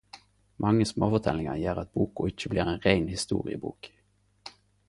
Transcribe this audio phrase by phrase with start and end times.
[0.63, 3.95] Mange småfortellingar gjer at boka ikkje blir ei rein historiebok.